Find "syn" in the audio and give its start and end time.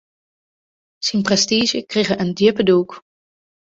1.09-1.23